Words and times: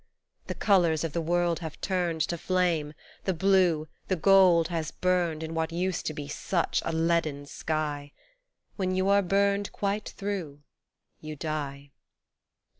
The 0.47 0.55
colours 0.55 1.03
of 1.03 1.13
the 1.13 1.21
world 1.21 1.59
have 1.59 1.79
turned 1.79 2.21
To 2.21 2.35
flame, 2.35 2.95
the 3.25 3.35
blue, 3.35 3.87
the 4.07 4.15
gold 4.15 4.69
has 4.69 4.89
burned 4.89 5.43
In 5.43 5.53
what 5.53 5.71
used 5.71 6.07
to 6.07 6.13
be 6.15 6.27
such 6.27 6.81
a 6.83 6.91
leaden 6.91 7.45
sky. 7.45 8.11
When 8.77 8.95
you 8.95 9.09
are 9.09 9.21
burned 9.21 9.71
quite 9.71 10.09
through 10.17 10.63
you 11.19 11.35
die. 11.35 11.91